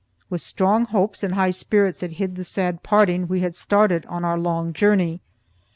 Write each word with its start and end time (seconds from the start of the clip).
With 0.31 0.41
strong 0.41 0.85
hopes 0.85 1.21
and 1.21 1.35
high 1.35 1.51
spirits 1.51 1.99
that 1.99 2.13
hid 2.13 2.35
the 2.35 2.43
sad 2.43 2.81
parting, 2.81 3.27
we 3.27 3.41
had 3.41 3.53
started 3.53 4.03
on 4.07 4.25
our 4.25 4.35
long 4.39 4.73
journey. 4.73 5.21